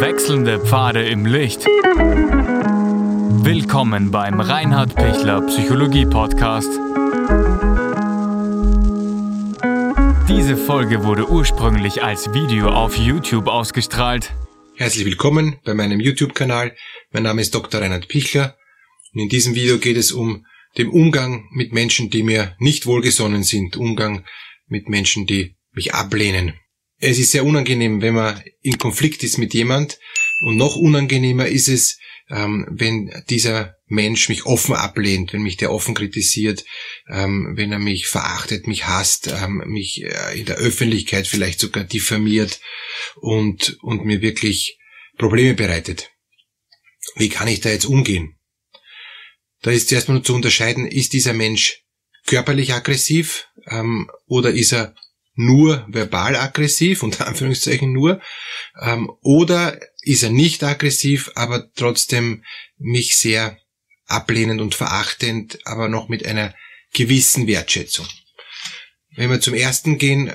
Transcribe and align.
Wechselnde 0.00 0.58
Pfade 0.58 1.06
im 1.06 1.26
Licht. 1.26 1.66
Willkommen 3.44 4.10
beim 4.10 4.40
Reinhard 4.40 4.94
Pichler 4.94 5.42
Psychologie 5.42 6.06
Podcast. 6.06 6.70
Diese 10.26 10.56
Folge 10.56 11.04
wurde 11.04 11.28
ursprünglich 11.28 12.02
als 12.02 12.32
Video 12.32 12.70
auf 12.70 12.96
YouTube 12.96 13.46
ausgestrahlt. 13.46 14.32
Herzlich 14.74 15.04
willkommen 15.04 15.58
bei 15.66 15.74
meinem 15.74 16.00
YouTube-Kanal. 16.00 16.74
Mein 17.10 17.24
Name 17.24 17.42
ist 17.42 17.54
Dr. 17.54 17.82
Reinhard 17.82 18.08
Pichler 18.08 18.56
und 19.12 19.20
in 19.20 19.28
diesem 19.28 19.54
Video 19.54 19.76
geht 19.76 19.98
es 19.98 20.12
um 20.12 20.46
den 20.78 20.88
Umgang 20.88 21.44
mit 21.52 21.74
Menschen, 21.74 22.08
die 22.08 22.22
mir 22.22 22.56
nicht 22.58 22.86
wohlgesonnen 22.86 23.42
sind, 23.42 23.76
Umgang 23.76 24.24
mit 24.66 24.88
Menschen, 24.88 25.26
die 25.26 25.56
mich 25.72 25.92
ablehnen. 25.92 26.54
Es 27.02 27.18
ist 27.18 27.30
sehr 27.32 27.46
unangenehm, 27.46 28.02
wenn 28.02 28.14
man 28.14 28.42
in 28.60 28.76
Konflikt 28.76 29.24
ist 29.24 29.38
mit 29.38 29.54
jemand 29.54 29.98
und 30.42 30.56
noch 30.56 30.76
unangenehmer 30.76 31.48
ist 31.48 31.68
es, 31.68 31.98
ähm, 32.28 32.66
wenn 32.70 33.10
dieser 33.30 33.76
Mensch 33.86 34.28
mich 34.28 34.44
offen 34.44 34.74
ablehnt, 34.74 35.32
wenn 35.32 35.40
mich 35.40 35.56
der 35.56 35.72
offen 35.72 35.94
kritisiert, 35.94 36.64
ähm, 37.08 37.54
wenn 37.56 37.72
er 37.72 37.78
mich 37.78 38.06
verachtet, 38.06 38.66
mich 38.66 38.86
hasst, 38.86 39.28
ähm, 39.28 39.62
mich 39.66 40.04
äh, 40.04 40.38
in 40.38 40.44
der 40.44 40.56
Öffentlichkeit 40.56 41.26
vielleicht 41.26 41.58
sogar 41.58 41.84
diffamiert 41.84 42.60
und, 43.16 43.78
und 43.80 44.04
mir 44.04 44.20
wirklich 44.20 44.78
Probleme 45.16 45.54
bereitet. 45.54 46.10
Wie 47.16 47.30
kann 47.30 47.48
ich 47.48 47.60
da 47.60 47.70
jetzt 47.70 47.86
umgehen? 47.86 48.38
Da 49.62 49.70
ist 49.70 49.88
zuerst 49.88 50.08
mal 50.08 50.14
nur 50.14 50.24
zu 50.24 50.34
unterscheiden, 50.34 50.86
ist 50.86 51.14
dieser 51.14 51.32
Mensch 51.32 51.82
körperlich 52.26 52.74
aggressiv 52.74 53.48
ähm, 53.66 54.10
oder 54.26 54.50
ist 54.50 54.72
er 54.72 54.94
nur 55.34 55.86
verbal 55.88 56.36
aggressiv, 56.36 57.02
unter 57.04 57.26
Anführungszeichen 57.26 57.92
nur, 57.92 58.20
ähm, 58.80 59.10
oder 59.20 59.78
ist 60.02 60.22
er 60.22 60.30
nicht 60.30 60.64
aggressiv, 60.64 61.30
aber 61.34 61.72
trotzdem 61.74 62.44
mich 62.78 63.16
sehr 63.16 63.58
ablehnend 64.06 64.60
und 64.60 64.74
verachtend, 64.74 65.58
aber 65.64 65.88
noch 65.88 66.08
mit 66.08 66.26
einer 66.26 66.54
gewissen 66.92 67.46
Wertschätzung. 67.46 68.06
Wenn 69.14 69.30
wir 69.30 69.40
zum 69.40 69.54
ersten 69.54 69.98
gehen, 69.98 70.32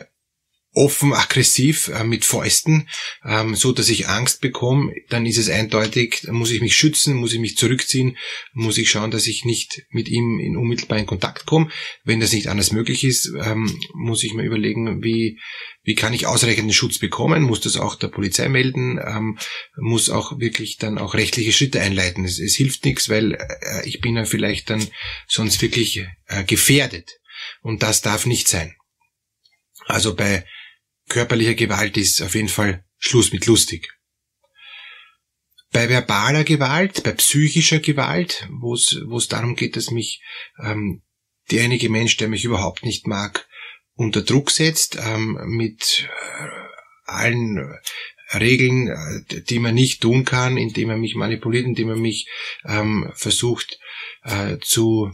offen 0.76 1.14
aggressiv 1.14 1.88
äh, 1.88 2.04
mit 2.04 2.26
Fäusten, 2.26 2.88
ähm, 3.24 3.56
so 3.56 3.72
dass 3.72 3.90
ich 3.90 4.08
Angst 4.08 4.42
bekomme, 4.42 4.94
dann 5.10 5.26
ist 5.26 5.38
es 5.38 5.50
eindeutig, 5.50 6.28
muss 6.30 6.52
ich 6.52 6.62
mich 6.62 6.76
schützen, 6.76 7.16
muss 7.16 7.34
ich 7.34 7.40
mich 7.40 7.58
zurückziehen, 7.58 8.18
muss 8.54 8.78
ich 8.78 8.90
schauen, 8.90 9.12
dass 9.12 9.28
ich 9.28 9.46
nicht 9.46 9.84
mit 9.90 10.10
ihm 10.10 10.40
in 10.40 10.58
unmittelbaren 10.58 11.06
Kontakt 11.06 11.46
komme. 11.46 11.70
Wenn 12.04 12.20
das 12.20 12.34
nicht 12.34 12.48
anders 12.48 12.72
möglich 12.72 13.04
ist, 13.04 13.32
ähm, 13.44 13.80
muss 13.94 14.24
ich 14.24 14.34
mir 14.34 14.44
überlegen, 14.44 15.04
wie 15.04 15.40
wie 15.86 15.94
kann 15.94 16.14
ich 16.14 16.26
ausreichenden 16.26 16.74
Schutz 16.74 16.98
bekommen, 16.98 17.44
muss 17.44 17.62
das 17.62 17.78
auch 17.78 17.96
der 17.96 18.08
Polizei 18.08 18.50
melden, 18.50 18.98
ähm, 18.98 19.38
muss 19.78 20.10
auch 20.10 20.40
wirklich 20.40 20.78
dann 20.78 20.98
auch 20.98 21.14
rechtliche 21.14 21.54
Schritte 21.54 21.80
einleiten. 21.80 22.26
Es, 22.26 22.40
es 22.40 22.56
hilft 22.56 22.86
nichts, 22.86 23.08
weil 23.08 23.34
äh, 23.34 23.88
ich 23.88 24.02
bin 24.02 24.16
ja 24.16 24.26
vielleicht 24.26 24.72
dann 24.72 24.86
sonst 25.28 25.62
wirklich 25.62 26.04
äh, 26.26 26.44
gefährdet. 26.44 27.20
Und 27.62 27.84
das 27.84 28.02
darf 28.02 28.26
nicht 28.26 28.48
sein. 28.48 28.76
Also 29.86 30.16
bei 30.16 30.46
körperlicher 31.10 31.56
Gewalt 31.56 31.98
ist 31.98 32.22
auf 32.22 32.36
jeden 32.36 32.50
Fall 32.50 32.86
Schluss 32.98 33.32
mit 33.32 33.46
lustig. 33.46 33.92
Bei 35.72 35.90
verbaler 35.90 36.44
Gewalt, 36.44 37.04
bei 37.04 37.12
psychischer 37.12 37.80
Gewalt, 37.80 38.48
wo 38.50 38.74
es 38.74 39.28
darum 39.28 39.56
geht, 39.56 39.76
dass 39.76 39.92
mich 39.92 40.22
ähm, 40.64 41.04
derjenige 41.52 41.90
Mensch, 41.90 42.18
der 42.18 42.30
mich 42.30 42.46
überhaupt 42.46 42.86
nicht 42.86 43.08
mag, 43.08 43.48
unter 43.96 44.22
Druck 44.22 44.52
setzt, 44.52 44.98
ähm, 44.98 45.38
mit 45.48 46.08
äh, 46.08 46.50
allen 47.06 47.78
Regeln, 48.34 48.88
äh, 48.88 49.42
die 49.42 49.60
man 49.60 49.76
nicht 49.76 50.02
tun 50.02 50.26
kann, 50.26 50.58
indem 50.58 50.90
er 50.90 50.98
mich 50.98 51.16
manipuliert, 51.16 51.66
indem 51.66 51.90
er 51.90 51.96
mich 51.96 52.28
ähm, 52.66 53.12
versucht 53.14 53.80
äh, 54.24 54.58
zu 54.60 55.12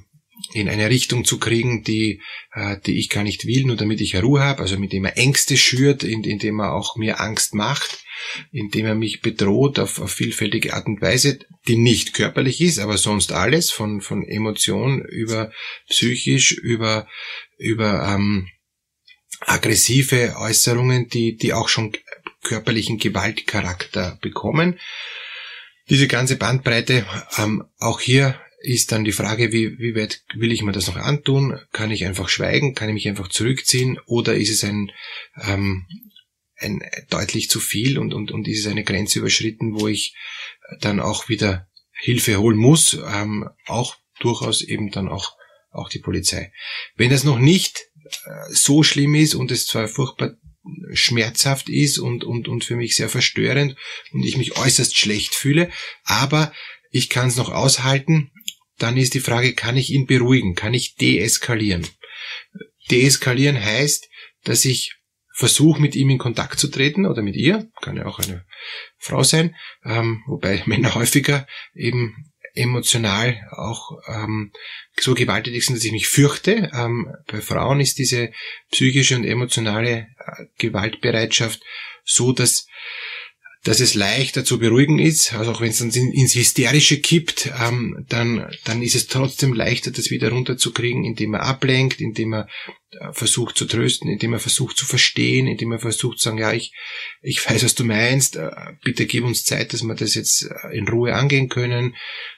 in 0.53 0.69
eine 0.69 0.89
Richtung 0.89 1.25
zu 1.25 1.37
kriegen, 1.37 1.83
die, 1.83 2.21
äh, 2.53 2.77
die 2.85 2.99
ich 2.99 3.09
gar 3.09 3.23
nicht 3.23 3.45
will, 3.45 3.65
nur 3.65 3.75
damit 3.75 4.01
ich 4.01 4.21
Ruhe 4.21 4.41
habe, 4.41 4.61
also 4.61 4.77
mit 4.77 4.93
dem 4.93 5.05
er 5.05 5.17
Ängste 5.17 5.57
schürt, 5.57 6.03
indem 6.03 6.59
er 6.59 6.73
auch 6.73 6.95
mir 6.95 7.19
Angst 7.19 7.53
macht, 7.53 8.03
indem 8.51 8.85
er 8.85 8.95
mich 8.95 9.21
bedroht 9.21 9.79
auf, 9.79 9.99
auf 9.99 10.11
vielfältige 10.11 10.73
Art 10.73 10.87
und 10.87 11.01
Weise, 11.01 11.39
die 11.67 11.77
nicht 11.77 12.13
körperlich 12.13 12.61
ist, 12.61 12.79
aber 12.79 12.97
sonst 12.97 13.31
alles, 13.31 13.71
von, 13.71 14.01
von 14.01 14.23
Emotion 14.23 15.01
über 15.01 15.51
psychisch, 15.89 16.51
über, 16.53 17.07
über 17.57 18.07
ähm, 18.13 18.47
aggressive 19.41 20.35
Äußerungen, 20.37 21.07
die, 21.09 21.35
die 21.35 21.53
auch 21.53 21.69
schon 21.69 21.93
körperlichen 22.43 22.97
Gewaltcharakter 22.97 24.17
bekommen. 24.21 24.79
Diese 25.89 26.07
ganze 26.07 26.37
Bandbreite, 26.37 27.05
ähm, 27.37 27.63
auch 27.79 27.99
hier 27.99 28.39
ist 28.61 28.91
dann 28.91 29.03
die 29.03 29.11
Frage, 29.11 29.51
wie, 29.51 29.77
wie 29.79 29.95
weit 29.95 30.23
will 30.35 30.51
ich 30.51 30.61
mir 30.61 30.71
das 30.71 30.87
noch 30.87 30.95
antun? 30.95 31.59
Kann 31.71 31.91
ich 31.91 32.05
einfach 32.05 32.29
schweigen? 32.29 32.75
Kann 32.75 32.89
ich 32.89 32.93
mich 32.93 33.07
einfach 33.07 33.29
zurückziehen? 33.29 33.99
Oder 34.05 34.35
ist 34.35 34.49
es 34.49 34.63
ein, 34.63 34.91
ähm, 35.41 35.87
ein 36.57 36.81
deutlich 37.09 37.49
zu 37.49 37.59
viel 37.59 37.97
und, 37.97 38.13
und, 38.13 38.31
und 38.31 38.47
ist 38.47 38.59
es 38.59 38.71
eine 38.71 38.83
Grenze 38.83 39.19
überschritten, 39.19 39.79
wo 39.79 39.87
ich 39.87 40.15
dann 40.79 40.99
auch 40.99 41.27
wieder 41.27 41.67
Hilfe 41.91 42.37
holen 42.37 42.57
muss? 42.57 42.93
Ähm, 42.93 43.49
auch 43.65 43.97
durchaus 44.19 44.61
eben 44.61 44.91
dann 44.91 45.09
auch, 45.09 45.35
auch 45.71 45.89
die 45.89 45.99
Polizei. 45.99 46.53
Wenn 46.95 47.09
das 47.09 47.23
noch 47.23 47.39
nicht 47.39 47.79
äh, 48.05 48.53
so 48.53 48.83
schlimm 48.83 49.15
ist 49.15 49.35
und 49.35 49.51
es 49.51 49.65
zwar 49.65 49.87
furchtbar 49.87 50.35
schmerzhaft 50.93 51.69
ist 51.69 51.97
und, 51.97 52.23
und, 52.23 52.47
und 52.47 52.63
für 52.63 52.75
mich 52.75 52.95
sehr 52.95 53.09
verstörend 53.09 53.75
und 54.11 54.23
ich 54.23 54.37
mich 54.37 54.57
äußerst 54.57 54.95
schlecht 54.95 55.33
fühle, 55.33 55.71
aber 56.03 56.53
ich 56.91 57.09
kann 57.09 57.29
es 57.29 57.37
noch 57.37 57.49
aushalten, 57.49 58.31
dann 58.81 58.97
ist 58.97 59.13
die 59.13 59.19
Frage, 59.19 59.53
kann 59.53 59.77
ich 59.77 59.91
ihn 59.91 60.07
beruhigen? 60.07 60.55
Kann 60.55 60.73
ich 60.73 60.95
deeskalieren? 60.95 61.87
Deeskalieren 62.89 63.61
heißt, 63.63 64.09
dass 64.43 64.65
ich 64.65 64.95
versuche, 65.33 65.81
mit 65.81 65.95
ihm 65.95 66.09
in 66.09 66.17
Kontakt 66.17 66.59
zu 66.59 66.67
treten 66.67 67.05
oder 67.05 67.21
mit 67.21 67.35
ihr, 67.35 67.69
kann 67.81 67.95
ja 67.95 68.05
auch 68.05 68.19
eine 68.19 68.45
Frau 68.97 69.23
sein, 69.23 69.55
ähm, 69.85 70.23
wobei 70.27 70.63
Männer 70.65 70.95
häufiger 70.95 71.47
eben 71.73 72.31
emotional 72.53 73.47
auch 73.51 73.91
ähm, 74.07 74.51
so 74.99 75.13
gewalttätig 75.13 75.65
sind, 75.65 75.77
dass 75.77 75.85
ich 75.85 75.91
mich 75.93 76.07
fürchte. 76.07 76.69
Ähm, 76.73 77.09
bei 77.27 77.39
Frauen 77.39 77.79
ist 77.79 77.97
diese 77.97 78.31
psychische 78.71 79.15
und 79.15 79.23
emotionale 79.23 80.07
äh, 80.17 80.45
Gewaltbereitschaft 80.57 81.61
so, 82.03 82.33
dass 82.33 82.67
dass 83.63 83.79
es 83.79 83.93
leichter 83.93 84.43
zu 84.43 84.57
beruhigen 84.57 84.97
ist. 84.97 85.33
Also 85.33 85.51
auch 85.51 85.61
wenn 85.61 85.69
es 85.69 85.77
dann 85.77 85.91
ins 85.91 86.33
Hysterische 86.33 86.99
kippt, 86.99 87.51
ähm, 87.61 88.05
dann, 88.09 88.51
dann 88.63 88.81
ist 88.81 88.95
es 88.95 89.07
trotzdem 89.07 89.53
leichter, 89.53 89.91
das 89.91 90.09
wieder 90.09 90.31
runterzukriegen, 90.31 91.05
indem 91.05 91.35
er 91.35 91.43
ablenkt, 91.43 92.01
indem 92.01 92.33
er 92.33 92.47
äh, 92.89 93.13
versucht 93.13 93.57
zu 93.57 93.65
trösten, 93.65 94.09
indem 94.09 94.33
er 94.33 94.39
versucht 94.39 94.77
zu 94.77 94.87
verstehen, 94.87 95.45
indem 95.45 95.73
er 95.73 95.79
versucht 95.79 96.17
zu 96.17 96.25
sagen, 96.25 96.39
ja, 96.39 96.51
ich, 96.53 96.73
ich 97.21 97.47
weiß, 97.47 97.63
was 97.63 97.75
du 97.75 97.83
meinst, 97.83 98.35
äh, 98.35 98.49
bitte 98.83 99.05
gib 99.05 99.23
uns 99.23 99.43
Zeit, 99.43 99.73
dass 99.73 99.83
wir 99.83 99.93
das 99.93 100.15
jetzt 100.15 100.43
äh, 100.43 100.75
in 100.75 100.87
Ruhe 100.87 101.13
angehen 101.13 101.47
können, 101.47 101.95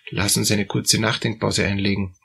lass 0.09 0.35
uns 0.35 0.51
eine 0.51 0.66
kurze 0.66 1.00
Nachdenkpause 1.00 1.66
einlegen. 1.66 2.16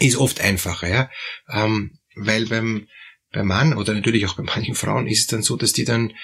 Ist 0.00 0.16
oft 0.16 0.40
einfacher, 0.40 0.88
ja, 0.88 1.10
ähm, 1.52 1.98
weil 2.16 2.46
beim, 2.46 2.88
beim 3.30 3.46
Mann 3.46 3.74
oder 3.74 3.94
natürlich 3.94 4.26
auch 4.26 4.36
bei 4.36 4.42
manchen 4.42 4.74
Frauen 4.74 5.06
ist 5.06 5.20
es 5.20 5.26
dann 5.28 5.42
so, 5.42 5.56
dass 5.56 5.72
die 5.72 5.84
dann 5.84 6.14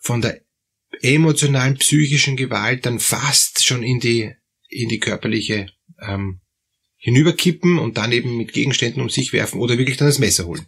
von 0.00 0.20
der 0.20 0.40
emotionalen, 1.02 1.76
psychischen 1.76 2.36
Gewalt 2.36 2.86
dann 2.86 2.98
fast 3.00 3.64
schon 3.64 3.82
in 3.82 4.00
die, 4.00 4.32
in 4.68 4.88
die 4.88 4.98
körperliche 4.98 5.68
ähm, 6.00 6.40
hinüberkippen 6.96 7.78
und 7.78 7.98
dann 7.98 8.12
eben 8.12 8.36
mit 8.36 8.52
Gegenständen 8.52 9.02
um 9.02 9.08
sich 9.08 9.32
werfen 9.32 9.60
oder 9.60 9.78
wirklich 9.78 9.96
dann 9.96 10.08
das 10.08 10.18
Messer 10.18 10.46
holen. 10.46 10.66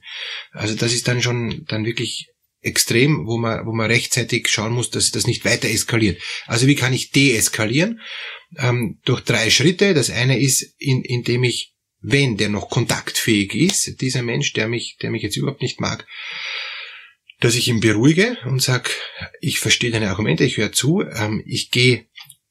Also 0.52 0.74
das 0.74 0.92
ist 0.92 1.08
dann 1.08 1.22
schon 1.22 1.64
dann 1.66 1.84
wirklich 1.84 2.28
extrem, 2.60 3.26
wo 3.26 3.38
man, 3.38 3.66
wo 3.66 3.72
man 3.72 3.90
rechtzeitig 3.90 4.48
schauen 4.48 4.72
muss, 4.72 4.90
dass 4.90 5.10
das 5.10 5.26
nicht 5.26 5.44
weiter 5.44 5.68
eskaliert. 5.68 6.20
Also 6.46 6.66
wie 6.66 6.74
kann 6.74 6.92
ich 6.92 7.10
deeskalieren? 7.10 8.00
Ähm, 8.56 9.00
durch 9.04 9.20
drei 9.22 9.50
Schritte. 9.50 9.94
Das 9.94 10.10
eine 10.10 10.38
ist, 10.38 10.62
in, 10.78 11.02
indem 11.02 11.44
ich, 11.44 11.74
wenn 12.00 12.36
der 12.36 12.48
noch 12.48 12.70
kontaktfähig 12.70 13.54
ist, 13.54 14.00
dieser 14.00 14.22
Mensch, 14.22 14.52
der 14.52 14.68
mich, 14.68 14.96
der 15.02 15.10
mich 15.10 15.22
jetzt 15.22 15.36
überhaupt 15.36 15.62
nicht 15.62 15.80
mag, 15.80 16.06
dass 17.40 17.54
ich 17.54 17.68
ihn 17.68 17.80
beruhige 17.80 18.36
und 18.44 18.62
sag, 18.62 18.90
ich 19.40 19.60
verstehe 19.60 19.90
deine 19.90 20.10
Argumente, 20.10 20.44
ich 20.44 20.56
höre 20.56 20.72
zu, 20.72 21.02
ähm, 21.02 21.42
ich 21.46 21.70
gehe 21.70 22.06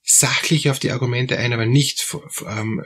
sachlich 0.09 0.69
auf 0.69 0.79
die 0.79 0.91
Argumente 0.91 1.37
ein, 1.37 1.51
aber 1.51 1.65
nicht 1.65 2.15
ähm, 2.47 2.81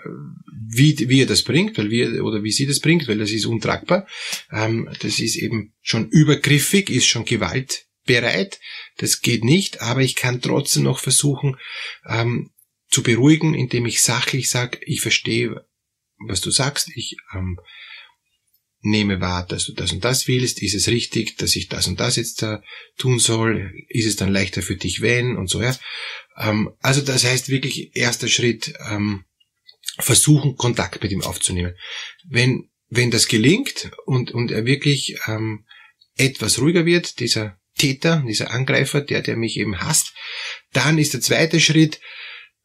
wie, 0.51 0.97
wie 1.07 1.21
er 1.21 1.27
das 1.27 1.43
bringt, 1.43 1.77
weil 1.77 1.91
wir 1.91 2.25
oder 2.25 2.41
wie 2.41 2.51
sie 2.51 2.65
das 2.65 2.79
bringt, 2.79 3.07
weil 3.07 3.19
das 3.19 3.29
ist 3.29 3.45
untragbar. 3.45 4.07
Ähm, 4.51 4.89
das 5.01 5.19
ist 5.19 5.35
eben 5.35 5.73
schon 5.81 6.09
übergriffig, 6.09 6.89
ist 6.89 7.05
schon 7.05 7.25
gewaltbereit. 7.25 8.59
Das 8.97 9.21
geht 9.21 9.43
nicht, 9.43 9.81
aber 9.81 10.01
ich 10.01 10.15
kann 10.15 10.41
trotzdem 10.41 10.81
noch 10.81 10.97
versuchen 10.97 11.57
ähm, 12.07 12.49
zu 12.89 13.03
beruhigen, 13.03 13.53
indem 13.53 13.85
ich 13.85 14.01
sachlich 14.01 14.49
sage, 14.49 14.79
ich 14.83 15.01
verstehe, 15.01 15.63
was 16.27 16.41
du 16.41 16.49
sagst, 16.49 16.89
ich 16.95 17.17
ähm, 17.35 17.59
nehme 18.81 19.21
wahr, 19.21 19.45
dass 19.45 19.65
du 19.65 19.73
das 19.73 19.91
und 19.91 20.03
das 20.03 20.27
willst, 20.27 20.61
ist 20.61 20.73
es 20.73 20.87
richtig, 20.87 21.37
dass 21.37 21.55
ich 21.55 21.69
das 21.69 21.87
und 21.87 21.99
das 21.99 22.15
jetzt 22.15 22.41
da 22.41 22.63
tun 22.97 23.19
soll, 23.19 23.71
ist 23.89 24.07
es 24.07 24.15
dann 24.15 24.33
leichter 24.33 24.61
für 24.61 24.75
dich, 24.75 25.01
wenn 25.01 25.37
und 25.37 25.49
so, 25.49 25.61
ja. 25.61 25.75
Ähm, 26.37 26.71
also 26.79 27.01
das 27.01 27.23
heißt 27.23 27.49
wirklich, 27.49 27.95
erster 27.95 28.27
Schritt, 28.27 28.73
ähm, 28.89 29.25
versuchen, 29.99 30.55
Kontakt 30.55 31.03
mit 31.03 31.11
ihm 31.11 31.21
aufzunehmen. 31.21 31.75
Wenn, 32.27 32.69
wenn 32.89 33.11
das 33.11 33.27
gelingt 33.27 33.91
und, 34.05 34.31
und 34.31 34.51
er 34.51 34.65
wirklich 34.65 35.17
ähm, 35.27 35.65
etwas 36.17 36.59
ruhiger 36.59 36.85
wird, 36.85 37.19
dieser 37.19 37.57
Täter, 37.77 38.23
dieser 38.27 38.51
Angreifer, 38.51 39.01
der, 39.01 39.21
der 39.21 39.37
mich 39.37 39.57
eben 39.57 39.79
hasst, 39.79 40.13
dann 40.73 40.97
ist 40.97 41.13
der 41.13 41.21
zweite 41.21 41.59
Schritt, 41.59 41.99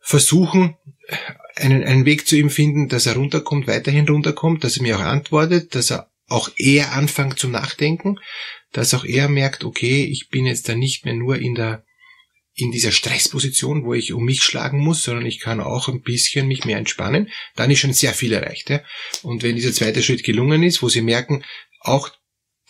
versuchen, 0.00 0.76
einen, 1.56 1.84
einen 1.84 2.04
Weg 2.04 2.26
zu 2.26 2.36
ihm 2.36 2.50
finden, 2.50 2.88
dass 2.88 3.06
er 3.06 3.16
runterkommt, 3.16 3.66
weiterhin 3.66 4.08
runterkommt, 4.08 4.62
dass 4.62 4.76
er 4.76 4.82
mir 4.82 4.96
auch 4.96 5.02
antwortet, 5.02 5.74
dass 5.74 5.90
er 5.90 6.10
auch 6.28 6.50
eher 6.56 6.92
anfängt 6.92 7.38
zu 7.38 7.48
nachdenken, 7.48 8.18
dass 8.72 8.94
auch 8.94 9.04
er 9.04 9.28
merkt, 9.28 9.64
okay, 9.64 10.04
ich 10.04 10.28
bin 10.28 10.46
jetzt 10.46 10.68
da 10.68 10.74
nicht 10.74 11.04
mehr 11.04 11.14
nur 11.14 11.38
in 11.38 11.54
der 11.54 11.84
in 12.58 12.70
dieser 12.70 12.90
Stressposition, 12.90 13.84
wo 13.84 13.92
ich 13.92 14.14
um 14.14 14.24
mich 14.24 14.42
schlagen 14.42 14.78
muss, 14.78 15.02
sondern 15.02 15.26
ich 15.26 15.40
kann 15.40 15.60
auch 15.60 15.88
ein 15.88 16.00
bisschen 16.00 16.48
mich 16.48 16.64
mehr 16.64 16.78
entspannen, 16.78 17.30
dann 17.54 17.70
ist 17.70 17.80
schon 17.80 17.92
sehr 17.92 18.14
viel 18.14 18.32
erreicht. 18.32 18.70
Ja? 18.70 18.82
Und 19.22 19.42
wenn 19.42 19.56
dieser 19.56 19.74
zweite 19.74 20.02
Schritt 20.02 20.24
gelungen 20.24 20.62
ist, 20.62 20.82
wo 20.82 20.88
Sie 20.88 21.02
merken, 21.02 21.44
auch 21.80 22.08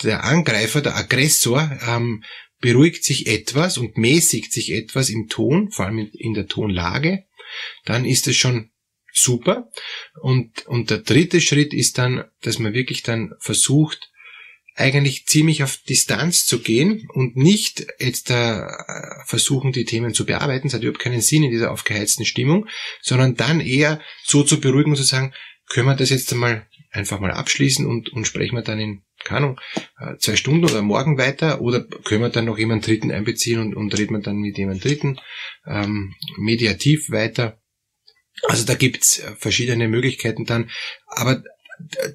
der 0.02 0.24
Angreifer, 0.24 0.80
der 0.80 0.96
Aggressor 0.96 1.78
ähm, 1.86 2.24
beruhigt 2.60 3.04
sich 3.04 3.28
etwas 3.28 3.78
und 3.78 3.96
mäßigt 3.96 4.52
sich 4.52 4.72
etwas 4.72 5.08
im 5.08 5.28
Ton, 5.28 5.70
vor 5.70 5.86
allem 5.86 6.10
in 6.12 6.34
der 6.34 6.48
Tonlage, 6.48 7.24
dann 7.84 8.04
ist 8.04 8.26
es 8.26 8.36
schon 8.36 8.72
super. 9.16 9.70
Und, 10.20 10.66
und 10.66 10.90
der 10.90 10.98
dritte 10.98 11.40
Schritt 11.40 11.72
ist 11.72 11.98
dann, 11.98 12.24
dass 12.42 12.58
man 12.58 12.74
wirklich 12.74 13.02
dann 13.02 13.34
versucht, 13.38 14.10
eigentlich 14.76 15.24
ziemlich 15.26 15.62
auf 15.62 15.78
Distanz 15.88 16.44
zu 16.44 16.60
gehen 16.60 17.08
und 17.14 17.34
nicht 17.34 17.86
jetzt 17.98 18.28
da 18.28 18.66
äh, 18.66 19.26
versuchen, 19.26 19.72
die 19.72 19.86
Themen 19.86 20.12
zu 20.12 20.26
bearbeiten. 20.26 20.66
Es 20.66 20.74
hat 20.74 20.82
überhaupt 20.82 21.02
keinen 21.02 21.22
Sinn 21.22 21.42
in 21.42 21.50
dieser 21.50 21.70
aufgeheizten 21.70 22.26
Stimmung, 22.26 22.66
sondern 23.00 23.34
dann 23.36 23.60
eher 23.60 24.00
so 24.22 24.42
zu 24.42 24.60
beruhigen 24.60 24.90
und 24.90 24.96
zu 24.96 25.02
sagen, 25.02 25.32
können 25.68 25.86
wir 25.86 25.96
das 25.96 26.10
jetzt 26.10 26.30
einmal 26.32 26.66
einfach 26.90 27.20
mal 27.20 27.30
abschließen 27.30 27.86
und, 27.86 28.12
und 28.12 28.26
sprechen 28.26 28.54
wir 28.54 28.62
dann 28.62 28.78
in, 28.78 29.02
keine 29.24 29.38
Ahnung, 29.38 29.60
äh, 29.98 30.16
zwei 30.18 30.36
Stunden 30.36 30.64
oder 30.64 30.82
morgen 30.82 31.16
weiter 31.16 31.60
oder 31.62 31.86
können 32.04 32.22
wir 32.22 32.28
dann 32.28 32.44
noch 32.44 32.58
jemanden 32.58 32.84
Dritten 32.84 33.10
einbeziehen 33.10 33.60
und, 33.60 33.74
und 33.74 33.96
reden 33.98 34.14
wir 34.14 34.22
dann 34.22 34.36
mit 34.36 34.58
jemand 34.58 34.84
Dritten 34.84 35.18
ähm, 35.66 36.14
mediativ 36.36 37.10
weiter. 37.10 37.58
Also 38.42 38.64
da 38.64 38.74
gibt's 38.74 39.22
verschiedene 39.38 39.88
Möglichkeiten 39.88 40.44
dann, 40.44 40.70
aber 41.06 41.42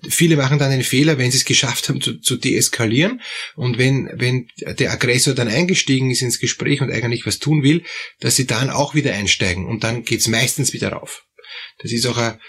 viele 0.10 0.38
machen 0.38 0.60
dann 0.60 0.72
den 0.72 0.84
Fehler, 0.84 1.18
wenn 1.18 1.32
sie 1.32 1.38
es 1.38 1.46
geschafft 1.46 1.90
haben 1.90 2.02
zu, 2.02 2.20
zu 2.20 2.36
deeskalieren 2.36 3.22
und 3.56 3.78
wenn, 3.78 4.10
wenn 4.14 4.48
der 4.58 4.92
Aggressor 4.92 5.34
dann 5.34 5.48
eingestiegen 5.48 6.10
ist 6.10 6.22
ins 6.22 6.40
Gespräch 6.40 6.82
und 6.82 6.92
eigentlich 6.92 7.26
was 7.26 7.40
tun 7.40 7.64
will, 7.64 7.84
dass 8.20 8.36
sie 8.36 8.48
dann 8.48 8.70
auch 8.70 8.96
wieder 8.96 9.14
einsteigen 9.14 9.66
und 9.66 9.84
dann 9.84 10.04
geht's 10.04 10.28
meistens 10.28 10.74
wieder 10.74 10.90
rauf. 10.90 11.26
Das 11.80 11.92
ist 11.92 12.06
auch 12.08 12.18
ein, 12.18 12.40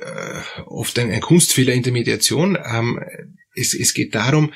äh, 0.00 0.60
oft 0.66 0.98
ein, 0.98 1.10
ein, 1.10 1.20
Kunstfehler 1.20 1.72
in 1.72 1.82
der 1.82 1.92
Mediation. 1.92 2.56
Ähm, 2.56 3.00
es, 3.54 3.74
es 3.74 3.94
geht 3.94 4.14
darum, 4.14 4.52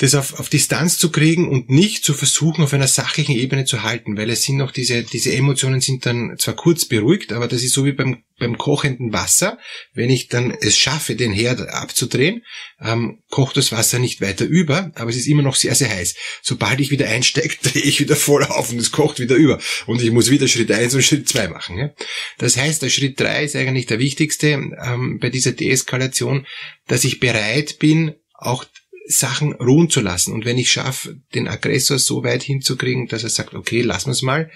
das 0.00 0.14
auf, 0.14 0.40
auf 0.40 0.48
Distanz 0.48 0.96
zu 0.96 1.10
kriegen 1.10 1.46
und 1.46 1.68
nicht 1.68 2.04
zu 2.04 2.14
versuchen, 2.14 2.64
auf 2.64 2.72
einer 2.72 2.86
sachlichen 2.86 3.36
Ebene 3.36 3.66
zu 3.66 3.82
halten, 3.82 4.16
weil 4.16 4.30
es 4.30 4.42
sind 4.44 4.56
noch 4.56 4.70
diese, 4.70 5.02
diese 5.02 5.30
Emotionen 5.34 5.82
sind 5.82 6.06
dann 6.06 6.36
zwar 6.38 6.54
kurz 6.54 6.86
beruhigt, 6.86 7.34
aber 7.34 7.48
das 7.48 7.62
ist 7.62 7.74
so 7.74 7.84
wie 7.84 7.92
beim, 7.92 8.22
beim 8.38 8.56
kochenden 8.56 9.12
Wasser. 9.12 9.58
Wenn 9.92 10.08
ich 10.08 10.28
dann 10.28 10.52
es 10.52 10.78
schaffe, 10.78 11.16
den 11.16 11.32
Herd 11.32 11.60
abzudrehen, 11.68 12.42
ähm, 12.80 13.18
kocht 13.28 13.58
das 13.58 13.72
Wasser 13.72 13.98
nicht 13.98 14.22
weiter 14.22 14.46
über, 14.46 14.90
aber 14.94 15.10
es 15.10 15.16
ist 15.16 15.26
immer 15.26 15.42
noch 15.42 15.54
sehr, 15.54 15.74
sehr 15.74 15.90
heiß. 15.90 16.14
Sobald 16.40 16.80
ich 16.80 16.90
wieder 16.90 17.06
einsteige, 17.06 17.56
drehe 17.62 17.82
ich 17.82 18.00
wieder 18.00 18.16
voll 18.16 18.44
auf 18.44 18.72
und 18.72 18.78
es 18.78 18.92
kocht 18.92 19.20
wieder 19.20 19.36
über. 19.36 19.60
Und 19.84 20.02
ich 20.02 20.10
muss 20.12 20.30
wieder 20.30 20.48
Schritt 20.48 20.72
eins 20.72 20.94
und 20.94 21.02
Schritt 21.02 21.28
zwei 21.28 21.48
machen. 21.48 21.76
Ja? 21.76 21.90
Das 22.38 22.56
heißt, 22.56 22.80
der 22.80 22.88
Schritt 22.88 23.20
drei 23.20 23.44
ist 23.44 23.54
eigentlich 23.54 23.84
der 23.84 23.98
wichtigste 23.98 24.48
ähm, 24.48 25.18
bei 25.20 25.28
dieser 25.28 25.52
Deeskalation, 25.52 26.46
dass 26.86 27.04
ich 27.04 27.20
bereit 27.20 27.78
bin, 27.78 28.14
auch 28.32 28.64
Sachen 29.10 29.52
ruhen 29.54 29.90
zu 29.90 30.00
lassen. 30.00 30.32
Und 30.32 30.44
wenn 30.44 30.58
ich 30.58 30.72
schaffe, 30.72 31.20
den 31.34 31.48
Aggressor 31.48 31.98
so 31.98 32.24
weit 32.24 32.42
hinzukriegen, 32.42 33.06
dass 33.08 33.22
er 33.22 33.30
sagt, 33.30 33.54
okay, 33.54 33.82
lassen 33.82 34.14
wir 34.14 34.26
mal, 34.26 34.50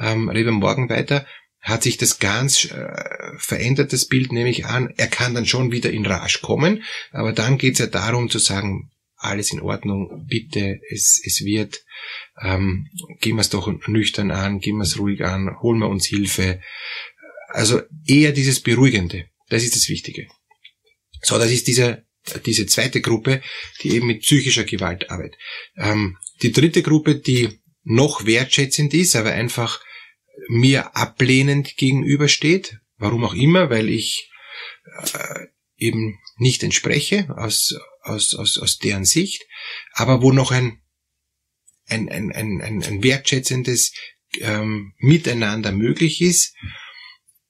ähm, 0.00 0.28
reden 0.28 0.54
morgen 0.54 0.88
weiter, 0.88 1.26
hat 1.60 1.82
sich 1.82 1.96
das 1.96 2.20
ganz 2.20 2.66
äh, 2.66 3.38
verändert, 3.38 3.92
das 3.92 4.06
Bild 4.06 4.32
nehme 4.32 4.50
ich 4.50 4.66
an. 4.66 4.92
Er 4.96 5.08
kann 5.08 5.34
dann 5.34 5.46
schon 5.46 5.72
wieder 5.72 5.90
in 5.90 6.06
Rage 6.06 6.38
kommen, 6.40 6.84
aber 7.10 7.32
dann 7.32 7.58
geht 7.58 7.74
es 7.74 7.80
ja 7.80 7.86
darum 7.86 8.30
zu 8.30 8.38
sagen, 8.38 8.90
alles 9.16 9.52
in 9.52 9.60
Ordnung, 9.60 10.26
bitte, 10.28 10.78
es, 10.90 11.20
es 11.24 11.44
wird, 11.44 11.84
ähm, 12.40 12.88
gehen 13.20 13.36
wir 13.36 13.40
es 13.40 13.50
doch 13.50 13.66
nüchtern 13.88 14.30
an, 14.30 14.60
gehen 14.60 14.76
wir 14.76 14.84
es 14.84 14.98
ruhig 14.98 15.24
an, 15.24 15.58
holen 15.60 15.80
wir 15.80 15.88
uns 15.88 16.06
Hilfe. 16.06 16.60
Also 17.48 17.82
eher 18.06 18.32
dieses 18.32 18.60
Beruhigende, 18.60 19.26
das 19.48 19.64
ist 19.64 19.74
das 19.74 19.88
Wichtige. 19.88 20.28
So, 21.22 21.38
das 21.38 21.50
ist 21.50 21.66
dieser 21.66 22.05
diese 22.44 22.66
zweite 22.66 23.00
Gruppe, 23.00 23.42
die 23.82 23.92
eben 23.92 24.06
mit 24.06 24.22
psychischer 24.22 24.64
Gewalt 24.64 25.10
arbeitet. 25.10 25.38
Ähm, 25.76 26.16
die 26.42 26.52
dritte 26.52 26.82
Gruppe, 26.82 27.16
die 27.16 27.60
noch 27.84 28.26
wertschätzend 28.26 28.94
ist, 28.94 29.16
aber 29.16 29.32
einfach 29.32 29.80
mir 30.48 30.96
ablehnend 30.96 31.76
gegenübersteht, 31.76 32.78
warum 32.98 33.24
auch 33.24 33.34
immer, 33.34 33.70
weil 33.70 33.88
ich 33.88 34.30
äh, 35.14 35.46
eben 35.76 36.18
nicht 36.38 36.62
entspreche 36.62 37.28
aus, 37.36 37.74
aus, 38.02 38.34
aus, 38.34 38.58
aus 38.58 38.78
deren 38.78 39.04
Sicht, 39.04 39.44
aber 39.92 40.22
wo 40.22 40.32
noch 40.32 40.50
ein, 40.50 40.80
ein, 41.86 42.08
ein, 42.08 42.32
ein, 42.32 42.60
ein 42.60 43.02
wertschätzendes 43.02 43.92
ähm, 44.40 44.92
Miteinander 44.98 45.72
möglich 45.72 46.20
ist 46.20 46.54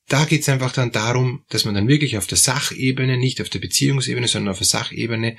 da 0.08 0.25
geht 0.25 0.43
es 0.43 0.49
einfach 0.49 0.73
dann 0.73 0.93
darum, 0.93 1.44
dass 1.49 1.64
man 1.64 1.75
dann 1.75 1.88
wirklich 1.88 2.17
auf 2.17 2.26
der 2.26 2.38
Sachebene, 2.38 3.17
nicht 3.17 3.41
auf 3.41 3.49
der 3.49 3.58
Beziehungsebene, 3.58 4.29
sondern 4.29 4.53
auf 4.53 4.58
der 4.58 4.67
Sachebene 4.67 5.37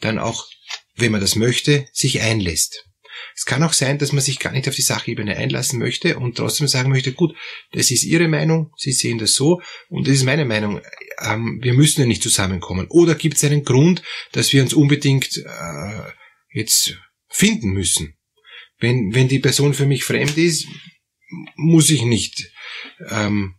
dann 0.00 0.18
auch, 0.18 0.46
wenn 0.96 1.12
man 1.12 1.20
das 1.20 1.36
möchte, 1.36 1.86
sich 1.92 2.20
einlässt. 2.20 2.84
Es 3.34 3.44
kann 3.44 3.62
auch 3.62 3.72
sein, 3.72 3.98
dass 3.98 4.12
man 4.12 4.22
sich 4.22 4.38
gar 4.38 4.52
nicht 4.52 4.68
auf 4.68 4.74
die 4.74 4.82
Sachebene 4.82 5.36
einlassen 5.36 5.78
möchte 5.78 6.18
und 6.18 6.36
trotzdem 6.36 6.68
sagen 6.68 6.90
möchte, 6.90 7.12
gut, 7.12 7.34
das 7.72 7.90
ist 7.90 8.04
Ihre 8.04 8.28
Meinung, 8.28 8.72
Sie 8.76 8.92
sehen 8.92 9.18
das 9.18 9.34
so 9.34 9.60
und 9.88 10.06
das 10.06 10.16
ist 10.16 10.24
meine 10.24 10.44
Meinung. 10.44 10.80
Ähm, 11.22 11.58
wir 11.62 11.74
müssen 11.74 12.00
ja 12.00 12.06
nicht 12.06 12.22
zusammenkommen. 12.22 12.86
Oder 12.88 13.14
gibt 13.14 13.36
es 13.36 13.44
einen 13.44 13.64
Grund, 13.64 14.02
dass 14.32 14.52
wir 14.52 14.62
uns 14.62 14.74
unbedingt 14.74 15.36
äh, 15.36 16.02
jetzt 16.52 16.98
finden 17.28 17.70
müssen? 17.70 18.16
Wenn, 18.78 19.14
wenn 19.14 19.28
die 19.28 19.40
Person 19.40 19.74
für 19.74 19.86
mich 19.86 20.04
fremd 20.04 20.36
ist, 20.38 20.66
muss 21.56 21.90
ich 21.90 22.02
nicht 22.02 22.50
ähm, 23.10 23.56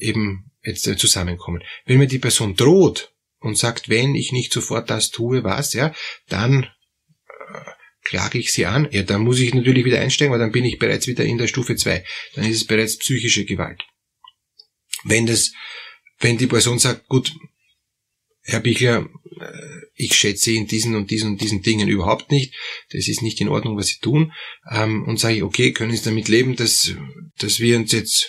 eben 0.00 0.50
jetzt 0.62 0.86
äh, 0.86 0.96
zusammenkommen. 0.96 1.62
Wenn 1.84 1.98
mir 1.98 2.06
die 2.06 2.18
Person 2.18 2.56
droht 2.56 3.12
und 3.38 3.58
sagt, 3.58 3.88
wenn 3.88 4.14
ich 4.14 4.32
nicht 4.32 4.52
sofort 4.52 4.90
das 4.90 5.10
tue, 5.10 5.44
was, 5.44 5.72
ja, 5.74 5.94
dann 6.28 6.64
äh, 6.64 7.70
klage 8.02 8.38
ich 8.38 8.52
sie 8.52 8.66
an. 8.66 8.88
Ja, 8.90 9.02
dann 9.02 9.22
muss 9.22 9.40
ich 9.40 9.54
natürlich 9.54 9.84
wieder 9.84 10.00
einsteigen, 10.00 10.32
weil 10.32 10.38
dann 10.38 10.52
bin 10.52 10.64
ich 10.64 10.78
bereits 10.78 11.06
wieder 11.06 11.24
in 11.24 11.38
der 11.38 11.48
Stufe 11.48 11.76
2. 11.76 12.04
Dann 12.34 12.44
ist 12.44 12.56
es 12.56 12.66
bereits 12.66 12.98
psychische 12.98 13.44
Gewalt. 13.44 13.82
Wenn 15.04 15.26
das, 15.26 15.52
wenn 16.18 16.38
die 16.38 16.46
Person 16.46 16.78
sagt, 16.78 17.08
gut, 17.08 17.32
Herr 18.42 18.60
Bichler, 18.60 19.08
äh, 19.40 19.84
ich 19.94 20.14
schätze 20.14 20.52
in 20.52 20.66
diesen 20.66 20.94
und 20.94 21.10
diesen 21.10 21.32
und 21.32 21.40
diesen 21.40 21.62
Dingen 21.62 21.88
überhaupt 21.88 22.30
nicht, 22.30 22.54
das 22.90 23.08
ist 23.08 23.22
nicht 23.22 23.40
in 23.40 23.48
Ordnung, 23.48 23.76
was 23.76 23.86
Sie 23.86 24.00
tun, 24.00 24.32
ähm, 24.70 25.04
und 25.04 25.18
sage 25.18 25.36
ich, 25.36 25.42
okay, 25.42 25.72
können 25.72 25.96
Sie 25.96 26.04
damit 26.04 26.28
leben, 26.28 26.56
dass, 26.56 26.94
dass 27.38 27.60
wir 27.60 27.76
uns 27.76 27.92
jetzt 27.92 28.28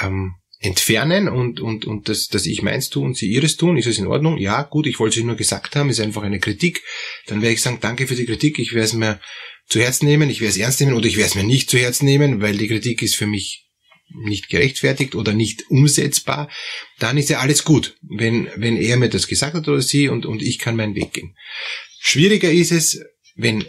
ähm, 0.00 0.36
entfernen 0.60 1.28
und, 1.28 1.58
und, 1.60 1.86
und 1.86 2.08
dass, 2.08 2.28
dass 2.28 2.44
ich 2.44 2.62
meins 2.62 2.90
tue 2.90 3.04
und 3.04 3.16
sie 3.16 3.30
ihres 3.30 3.56
tun, 3.56 3.78
ist 3.78 3.86
es 3.86 3.98
in 3.98 4.06
Ordnung? 4.06 4.36
Ja, 4.36 4.62
gut, 4.62 4.86
ich 4.86 5.00
wollte 5.00 5.18
es 5.18 5.24
nur 5.24 5.36
gesagt 5.36 5.74
haben, 5.74 5.88
ist 5.88 6.00
einfach 6.00 6.22
eine 6.22 6.38
Kritik. 6.38 6.82
Dann 7.26 7.40
werde 7.40 7.54
ich 7.54 7.62
sagen, 7.62 7.78
danke 7.80 8.06
für 8.06 8.14
die 8.14 8.26
Kritik, 8.26 8.58
ich 8.58 8.72
werde 8.72 8.84
es 8.84 8.92
mir 8.92 9.20
zu 9.68 9.80
Herzen 9.80 10.06
nehmen, 10.06 10.28
ich 10.28 10.40
werde 10.40 10.50
es 10.50 10.58
ernst 10.58 10.80
nehmen 10.80 10.94
oder 10.94 11.06
ich 11.06 11.16
werde 11.16 11.28
es 11.28 11.34
mir 11.34 11.44
nicht 11.44 11.70
zu 11.70 11.78
Herzen 11.78 12.04
nehmen, 12.04 12.42
weil 12.42 12.58
die 12.58 12.68
Kritik 12.68 13.00
ist 13.00 13.16
für 13.16 13.26
mich 13.26 13.68
nicht 14.12 14.48
gerechtfertigt 14.48 15.14
oder 15.14 15.32
nicht 15.32 15.70
umsetzbar, 15.70 16.50
dann 16.98 17.16
ist 17.16 17.30
ja 17.30 17.38
alles 17.38 17.64
gut, 17.64 17.96
wenn, 18.02 18.48
wenn 18.56 18.76
er 18.76 18.96
mir 18.96 19.08
das 19.08 19.28
gesagt 19.28 19.54
hat 19.54 19.68
oder 19.68 19.80
sie 19.80 20.08
und, 20.08 20.26
und 20.26 20.42
ich 20.42 20.58
kann 20.58 20.76
meinen 20.76 20.94
Weg 20.94 21.12
gehen. 21.12 21.36
Schwieriger 22.00 22.50
ist 22.50 22.72
es, 22.72 23.00
wenn 23.36 23.64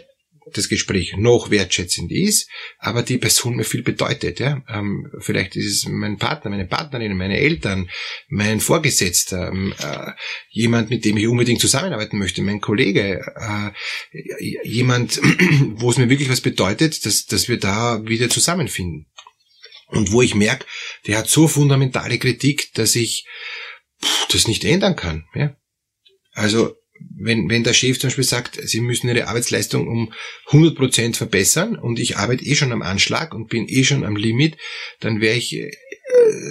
das 0.52 0.68
Gespräch 0.68 1.14
noch 1.16 1.50
wertschätzend 1.50 2.12
ist, 2.12 2.48
aber 2.78 3.02
die 3.02 3.18
Person 3.18 3.56
mir 3.56 3.64
viel 3.64 3.82
bedeutet. 3.82 4.40
Ja? 4.40 4.62
Ähm, 4.68 5.10
vielleicht 5.20 5.56
ist 5.56 5.66
es 5.66 5.88
mein 5.88 6.18
Partner, 6.18 6.50
meine 6.50 6.66
Partnerin, 6.66 7.16
meine 7.16 7.38
Eltern, 7.38 7.90
mein 8.28 8.60
Vorgesetzter, 8.60 9.48
ähm, 9.48 9.74
äh, 9.78 10.12
jemand, 10.50 10.90
mit 10.90 11.04
dem 11.04 11.16
ich 11.16 11.26
unbedingt 11.26 11.60
zusammenarbeiten 11.60 12.18
möchte, 12.18 12.42
mein 12.42 12.60
Kollege, 12.60 13.24
äh, 13.36 13.70
jemand, 14.64 15.20
wo 15.74 15.90
es 15.90 15.98
mir 15.98 16.08
wirklich 16.08 16.30
was 16.30 16.40
bedeutet, 16.40 17.04
dass, 17.06 17.26
dass 17.26 17.48
wir 17.48 17.58
da 17.58 18.04
wieder 18.04 18.28
zusammenfinden. 18.28 19.06
Und 19.88 20.10
wo 20.10 20.22
ich 20.22 20.34
merke, 20.34 20.64
der 21.06 21.18
hat 21.18 21.28
so 21.28 21.48
fundamentale 21.48 22.18
Kritik, 22.18 22.72
dass 22.74 22.96
ich 22.96 23.26
pff, 24.02 24.28
das 24.28 24.48
nicht 24.48 24.64
ändern 24.64 24.96
kann. 24.96 25.26
Ja? 25.34 25.54
Also 26.32 26.76
wenn, 27.16 27.48
wenn 27.48 27.64
der 27.64 27.72
Chef 27.72 27.98
zum 27.98 28.08
Beispiel 28.08 28.24
sagt, 28.24 28.60
Sie 28.62 28.80
müssen 28.80 29.08
Ihre 29.08 29.28
Arbeitsleistung 29.28 29.88
um 29.88 30.12
100 30.46 30.74
Prozent 30.74 31.16
verbessern 31.16 31.76
und 31.76 31.98
ich 31.98 32.16
arbeite 32.16 32.44
eh 32.44 32.54
schon 32.54 32.72
am 32.72 32.82
Anschlag 32.82 33.34
und 33.34 33.48
bin 33.48 33.68
eh 33.68 33.84
schon 33.84 34.04
am 34.04 34.16
Limit, 34.16 34.56
dann 35.00 35.20
wäre 35.20 35.36
ich 35.36 35.54
äh, 35.54 35.70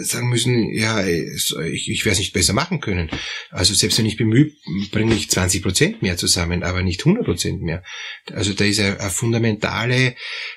sagen 0.03 0.29
müssen, 0.29 0.73
ja, 0.73 1.05
ich, 1.05 1.89
ich 1.89 2.05
werde 2.05 2.13
es 2.13 2.19
nicht 2.19 2.33
besser 2.33 2.53
machen 2.53 2.79
können. 2.79 3.09
Also 3.49 3.73
selbst 3.73 3.97
wenn 3.97 4.05
ich 4.05 4.17
bemühe, 4.17 4.51
bringe 4.91 5.15
ich 5.15 5.29
20 5.29 5.61
Prozent 5.61 6.01
mehr 6.01 6.17
zusammen, 6.17 6.63
aber 6.63 6.83
nicht 6.83 7.01
100 7.01 7.25
Prozent 7.25 7.61
mehr. 7.61 7.83
Also 8.31 8.53
da 8.53 8.65
ist 8.65 8.79
eine, 8.79 8.99
eine 8.99 9.09
fundamentale 9.09 10.15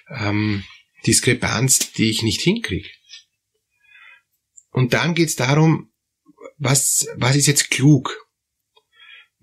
ähm, 0.08 0.64
Diskrepanz, 1.06 1.92
die 1.92 2.10
ich 2.10 2.22
nicht 2.22 2.40
hinkriege. 2.40 2.88
Und 4.70 4.92
dann 4.94 5.14
geht 5.14 5.28
es 5.28 5.36
darum, 5.36 5.92
was, 6.58 7.06
was 7.16 7.36
ist 7.36 7.46
jetzt 7.46 7.70
klug? 7.70 8.23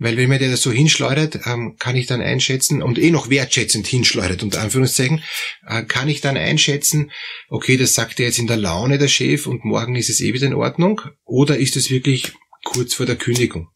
Weil 0.03 0.17
wenn 0.17 0.29
mir 0.29 0.39
der 0.39 0.49
das 0.49 0.63
so 0.63 0.71
hinschleudert, 0.71 1.41
ähm, 1.45 1.75
kann 1.77 1.95
ich 1.95 2.07
dann 2.07 2.21
einschätzen 2.21 2.81
und 2.81 2.97
eh 2.97 3.11
noch 3.11 3.29
wertschätzend 3.29 3.85
hinschleudert, 3.85 4.41
unter 4.41 4.59
Anführungszeichen, 4.59 5.23
äh, 5.67 5.83
kann 5.83 6.09
ich 6.09 6.21
dann 6.21 6.37
einschätzen, 6.37 7.11
okay, 7.49 7.77
das 7.77 7.93
sagt 7.93 8.19
er 8.19 8.25
jetzt 8.25 8.39
in 8.39 8.47
der 8.47 8.57
Laune 8.57 8.97
der 8.97 9.07
Chef 9.07 9.45
und 9.45 9.63
morgen 9.63 9.95
ist 9.95 10.09
es 10.09 10.19
eh 10.19 10.33
wieder 10.33 10.47
in 10.47 10.55
Ordnung, 10.55 11.01
oder 11.23 11.59
ist 11.59 11.75
es 11.75 11.91
wirklich 11.91 12.31
kurz 12.63 12.95
vor 12.95 13.05
der 13.05 13.15
Kündigung? 13.15 13.69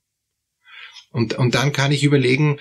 Und, 1.11 1.35
und 1.35 1.53
dann 1.53 1.71
kann 1.71 1.91
ich 1.91 2.03
überlegen, 2.03 2.59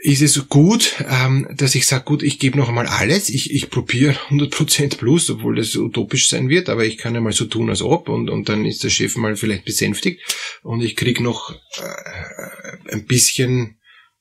ist 0.00 0.22
es 0.22 0.48
gut, 0.48 0.96
ähm, 1.08 1.48
dass 1.54 1.74
ich 1.74 1.86
sage, 1.86 2.04
gut, 2.04 2.22
ich 2.22 2.38
gebe 2.38 2.58
noch 2.58 2.68
einmal 2.68 2.86
alles, 2.86 3.28
ich, 3.28 3.52
ich 3.52 3.70
probiere 3.70 4.16
100% 4.30 4.96
plus, 4.96 5.30
obwohl 5.30 5.56
das 5.56 5.74
utopisch 5.76 6.28
sein 6.28 6.48
wird, 6.48 6.68
aber 6.68 6.84
ich 6.84 6.98
kann 6.98 7.14
ja 7.14 7.20
mal 7.20 7.32
so 7.32 7.44
tun, 7.44 7.70
als 7.70 7.82
ob 7.82 8.08
und, 8.08 8.30
und 8.30 8.48
dann 8.48 8.64
ist 8.64 8.84
der 8.84 8.90
Chef 8.90 9.16
mal 9.16 9.36
vielleicht 9.36 9.64
besänftigt 9.64 10.22
und 10.62 10.80
ich 10.82 10.96
krieg 10.96 11.20
noch 11.20 11.52
äh, 11.52 12.92
ein 12.92 13.06
bisschen 13.06 13.78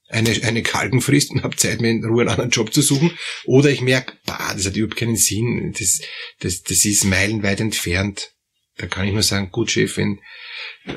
eine, 0.07 0.31
eine 0.43 0.63
Kalkenfrist 0.63 1.31
und 1.31 1.43
habe 1.43 1.55
Zeit, 1.55 1.81
mir 1.81 1.89
in 1.89 2.05
Ruhe 2.05 2.21
einen 2.21 2.29
anderen 2.29 2.51
Job 2.51 2.73
zu 2.73 2.81
suchen. 2.81 3.11
Oder 3.45 3.71
ich 3.71 3.81
merke, 3.81 4.13
bah, 4.25 4.53
das 4.53 4.65
hat 4.65 4.75
überhaupt 4.75 4.97
keinen 4.97 5.15
Sinn, 5.15 5.73
das, 5.77 6.01
das, 6.39 6.61
das 6.63 6.85
ist 6.85 7.05
meilenweit 7.05 7.59
entfernt. 7.59 8.31
Da 8.77 8.87
kann 8.87 9.07
ich 9.07 9.13
nur 9.13 9.23
sagen, 9.23 9.51
gut, 9.51 9.71
Chef, 9.71 9.97
wenn, 9.97 10.19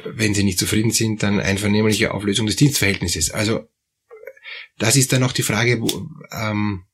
wenn 0.04 0.34
Sie 0.34 0.42
nicht 0.42 0.58
zufrieden 0.58 0.90
sind, 0.90 1.22
dann 1.22 1.40
einvernehmliche 1.40 2.12
Auflösung 2.12 2.46
des 2.46 2.56
Dienstverhältnisses. 2.56 3.30
Also 3.30 3.68
das 4.78 4.96
ist 4.96 5.12
dann 5.12 5.22
auch 5.22 5.32
die 5.32 5.42
Frage, 5.42 5.80
wo, 5.80 6.08
ähm, 6.32 6.84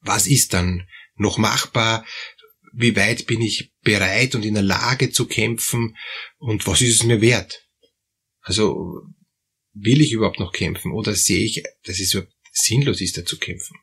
was 0.00 0.26
ist 0.26 0.54
dann 0.54 0.86
noch 1.16 1.38
machbar? 1.38 2.04
Wie 2.72 2.96
weit 2.96 3.26
bin 3.26 3.40
ich 3.40 3.72
bereit 3.82 4.34
und 4.34 4.44
in 4.44 4.54
der 4.54 4.62
Lage 4.62 5.10
zu 5.10 5.26
kämpfen? 5.26 5.96
Und 6.38 6.66
was 6.66 6.80
ist 6.82 6.94
es 6.94 7.04
mir 7.04 7.20
wert? 7.20 7.66
Also 8.42 9.02
will 9.72 10.00
ich 10.00 10.12
überhaupt 10.12 10.40
noch 10.40 10.52
kämpfen 10.52 10.92
oder 10.92 11.14
sehe 11.14 11.44
ich, 11.44 11.62
dass 11.84 12.00
es 12.00 12.16
sinnlos 12.52 13.00
ist, 13.00 13.16
da 13.16 13.24
zu 13.24 13.38
kämpfen? 13.38 13.76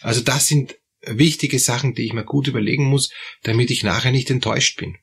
Also 0.00 0.20
das 0.20 0.46
sind 0.46 0.76
wichtige 1.02 1.58
Sachen, 1.58 1.94
die 1.94 2.04
ich 2.04 2.12
mir 2.12 2.24
gut 2.24 2.46
überlegen 2.46 2.84
muss, 2.84 3.10
damit 3.42 3.70
ich 3.70 3.82
nachher 3.82 4.12
nicht 4.12 4.30
enttäuscht 4.30 4.78
bin. 4.78 4.98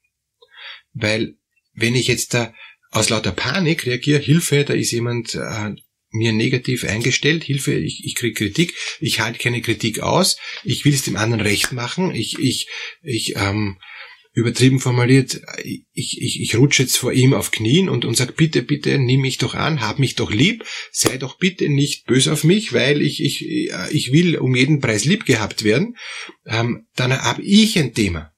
Weil 0.94 1.38
wenn 1.74 1.96
ich 1.96 2.08
jetzt 2.08 2.34
da 2.34 2.54
aus 2.92 3.10
lauter 3.10 3.32
Panik 3.32 3.86
reagiere, 3.86 4.20
Hilfe, 4.20 4.64
da 4.64 4.74
ist 4.74 4.92
jemand 4.92 5.36
äh, 5.36 5.76
mir 6.10 6.32
negativ 6.32 6.84
eingestellt, 6.84 7.44
Hilfe, 7.44 7.74
ich, 7.74 8.04
ich 8.06 8.16
kriege 8.16 8.34
Kritik, 8.34 8.74
ich 9.00 9.20
halte 9.20 9.40
keine 9.40 9.62
Kritik 9.62 10.00
aus, 10.00 10.38
ich 10.64 10.86
will 10.86 10.94
es 10.94 11.04
dem 11.04 11.16
anderen 11.16 11.42
recht 11.42 11.72
machen, 11.72 12.14
ich, 12.14 12.40
ich, 12.40 12.68
ich, 13.02 13.36
ähm, 13.36 13.78
übertrieben 14.34 14.80
formuliert, 14.80 15.42
ich, 15.64 16.22
ich, 16.22 16.42
ich 16.42 16.56
rutsche 16.56 16.84
jetzt 16.84 16.98
vor 16.98 17.12
ihm 17.12 17.34
auf 17.34 17.50
Knien 17.50 17.90
und, 17.90 18.06
und 18.06 18.16
sag, 18.16 18.36
bitte, 18.36 18.62
bitte, 18.62 19.00
nimm 19.00 19.22
mich 19.22 19.40
doch 19.40 19.56
an, 19.56 19.82
hab 19.82 19.98
mich 19.98 20.14
doch 20.14 20.32
lieb, 20.32 20.64
sei 20.92 21.18
doch 21.18 21.40
bitte 21.40 21.70
nicht 21.70 22.06
böse 22.06 22.32
auf 22.32 22.44
mich, 22.44 22.72
weil 22.72 23.02
ich, 23.02 23.24
ich, 23.24 23.42
ich 23.90 24.12
will 24.12 24.38
um 24.38 24.56
jeden 24.56 24.80
Preis 24.80 25.06
lieb 25.06 25.26
gehabt 25.26 25.64
werden, 25.64 25.98
ähm, 26.46 26.86
dann 26.96 27.12
habe 27.20 27.42
ich 27.42 27.80
ein 27.80 27.96
Thema. 27.96 28.32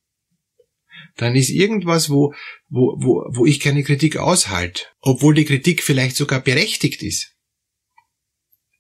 Dann 1.18 1.36
ist 1.36 1.50
irgendwas, 1.50 2.10
wo, 2.10 2.34
wo, 2.70 2.96
wo, 2.98 3.26
wo 3.36 3.46
ich 3.46 3.60
keine 3.60 3.84
Kritik 3.84 4.16
aushalte, 4.16 4.84
obwohl 5.02 5.36
die 5.36 5.44
Kritik 5.44 5.84
vielleicht 5.84 6.16
sogar 6.16 6.40
berechtigt 6.40 7.04
ist 7.04 7.36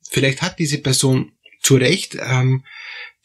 vielleicht 0.10 0.42
hat 0.42 0.60
diese 0.60 0.80
Person 0.80 1.32
zu 1.62 1.76
Recht 1.76 2.18
ähm, 2.20 2.66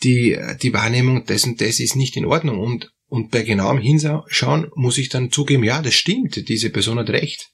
die, 0.02 0.38
die 0.62 0.72
Wahrnehmung, 0.72 1.22
und 1.22 1.30
das 1.30 1.80
ist 1.80 1.96
nicht 1.96 2.16
in 2.16 2.26
Ordnung. 2.26 2.60
Und, 2.60 2.92
und 3.06 3.30
bei 3.30 3.42
genauem 3.42 3.78
Hinschauen 3.78 4.70
muss 4.74 4.98
ich 4.98 5.08
dann 5.08 5.30
zugeben, 5.30 5.64
ja, 5.64 5.82
das 5.82 5.94
stimmt, 5.94 6.48
diese 6.48 6.70
Person 6.70 6.98
hat 6.98 7.10
recht. 7.10 7.50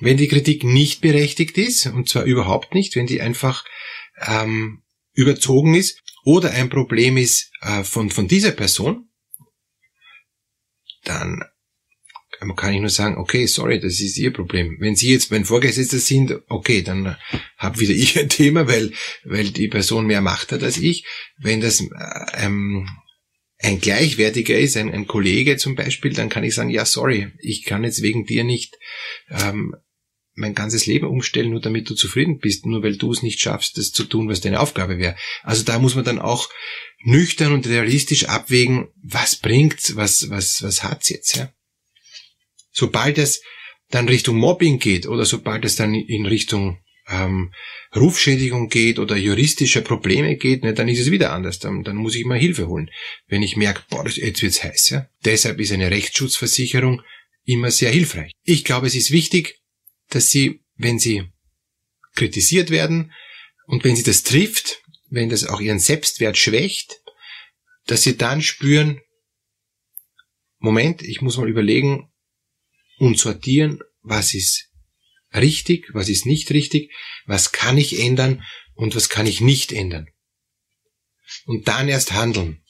Wenn 0.00 0.16
die 0.16 0.28
Kritik 0.28 0.64
nicht 0.64 1.00
berechtigt 1.00 1.58
ist, 1.58 1.86
und 1.86 2.08
zwar 2.08 2.24
überhaupt 2.24 2.74
nicht, 2.74 2.94
wenn 2.96 3.06
die 3.06 3.20
einfach 3.20 3.64
ähm, 4.20 4.82
überzogen 5.12 5.74
ist 5.74 6.02
oder 6.24 6.52
ein 6.52 6.70
Problem 6.70 7.16
ist 7.16 7.50
äh, 7.60 7.82
von, 7.82 8.10
von 8.10 8.28
dieser 8.28 8.52
Person, 8.52 9.10
dann 11.02 11.42
kann 12.56 12.74
ich 12.74 12.80
nur 12.80 12.90
sagen, 12.90 13.16
okay, 13.16 13.46
sorry, 13.46 13.80
das 13.80 14.00
ist 14.00 14.16
Ihr 14.16 14.32
Problem. 14.32 14.76
Wenn 14.80 14.96
Sie 14.96 15.10
jetzt 15.10 15.30
mein 15.30 15.44
Vorgesetzter 15.44 15.98
sind, 15.98 16.40
okay, 16.48 16.82
dann 16.82 17.16
habe 17.56 17.80
wieder 17.80 17.94
ich 17.94 18.18
ein 18.18 18.28
Thema, 18.28 18.68
weil, 18.68 18.92
weil 19.24 19.50
die 19.50 19.68
Person 19.68 20.06
mehr 20.06 20.20
Macht 20.20 20.52
hat 20.52 20.62
als 20.62 20.78
ich. 20.78 21.04
Wenn 21.38 21.60
das 21.60 21.82
ähm, 22.34 22.88
ein 23.58 23.80
Gleichwertiger 23.80 24.56
ist, 24.56 24.76
ein, 24.76 24.92
ein 24.92 25.06
Kollege 25.06 25.56
zum 25.56 25.74
Beispiel, 25.74 26.12
dann 26.12 26.28
kann 26.28 26.44
ich 26.44 26.54
sagen, 26.54 26.70
ja, 26.70 26.84
sorry, 26.84 27.32
ich 27.40 27.64
kann 27.64 27.84
jetzt 27.84 28.02
wegen 28.02 28.24
dir 28.24 28.44
nicht 28.44 28.76
ähm, 29.30 29.74
mein 30.34 30.54
ganzes 30.54 30.86
Leben 30.86 31.06
umstellen, 31.06 31.50
nur 31.50 31.60
damit 31.60 31.90
du 31.90 31.94
zufrieden 31.94 32.38
bist, 32.38 32.64
nur 32.64 32.84
weil 32.84 32.96
du 32.96 33.10
es 33.10 33.22
nicht 33.22 33.40
schaffst, 33.40 33.76
das 33.76 33.90
zu 33.90 34.04
tun, 34.04 34.28
was 34.28 34.40
deine 34.40 34.60
Aufgabe 34.60 34.98
wäre. 34.98 35.16
Also 35.42 35.64
da 35.64 35.80
muss 35.80 35.96
man 35.96 36.04
dann 36.04 36.20
auch 36.20 36.48
nüchtern 37.02 37.52
und 37.52 37.66
realistisch 37.66 38.26
abwägen, 38.26 38.88
was 39.02 39.36
bringt's, 39.36 39.96
was, 39.96 40.30
was, 40.30 40.62
was 40.62 40.84
hat's 40.84 41.08
jetzt, 41.08 41.36
ja. 41.36 41.52
Sobald 42.78 43.18
es 43.18 43.42
dann 43.90 44.08
Richtung 44.08 44.36
Mobbing 44.36 44.78
geht 44.78 45.08
oder 45.08 45.24
sobald 45.24 45.64
es 45.64 45.74
dann 45.74 45.94
in 45.94 46.26
Richtung 46.26 46.78
ähm, 47.08 47.52
Rufschädigung 47.96 48.68
geht 48.68 49.00
oder 49.00 49.16
juristische 49.16 49.82
Probleme 49.82 50.36
geht, 50.36 50.62
ne, 50.62 50.74
dann 50.74 50.86
ist 50.86 51.00
es 51.00 51.10
wieder 51.10 51.32
anders. 51.32 51.58
Dann, 51.58 51.82
dann 51.82 51.96
muss 51.96 52.14
ich 52.14 52.24
mal 52.24 52.38
Hilfe 52.38 52.68
holen. 52.68 52.88
Wenn 53.26 53.42
ich 53.42 53.56
merke, 53.56 53.82
boah, 53.90 54.06
jetzt 54.08 54.42
wird's 54.42 54.62
heiß. 54.62 54.90
Ja? 54.90 55.08
Deshalb 55.24 55.58
ist 55.58 55.72
eine 55.72 55.90
Rechtsschutzversicherung 55.90 57.02
immer 57.44 57.72
sehr 57.72 57.90
hilfreich. 57.90 58.30
Ich 58.44 58.64
glaube, 58.64 58.86
es 58.86 58.94
ist 58.94 59.10
wichtig, 59.10 59.58
dass 60.10 60.28
Sie, 60.28 60.60
wenn 60.76 61.00
Sie 61.00 61.24
kritisiert 62.14 62.70
werden 62.70 63.12
und 63.66 63.82
wenn 63.82 63.96
Sie 63.96 64.04
das 64.04 64.22
trifft, 64.22 64.82
wenn 65.10 65.30
das 65.30 65.44
auch 65.48 65.60
Ihren 65.60 65.80
Selbstwert 65.80 66.38
schwächt, 66.38 67.00
dass 67.86 68.04
Sie 68.04 68.16
dann 68.16 68.40
spüren, 68.40 69.00
Moment, 70.60 71.02
ich 71.02 71.22
muss 71.22 71.38
mal 71.38 71.48
überlegen, 71.48 72.07
und 72.98 73.18
sortieren, 73.18 73.80
was 74.02 74.34
ist 74.34 74.68
richtig, 75.34 75.88
was 75.92 76.08
ist 76.08 76.24
nicht 76.26 76.50
richtig, 76.50 76.92
was 77.26 77.52
kann 77.52 77.78
ich 77.78 78.00
ändern 78.00 78.42
und 78.74 78.96
was 78.96 79.08
kann 79.08 79.26
ich 79.26 79.40
nicht 79.40 79.72
ändern. 79.72 80.08
Und 81.44 81.68
dann 81.68 81.88
erst 81.88 82.12
handeln. 82.12 82.64